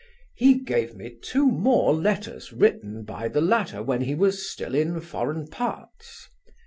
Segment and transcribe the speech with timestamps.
[0.33, 4.99] He gave me two more letters written by the latter when he was still in
[4.99, 6.27] foreign parts.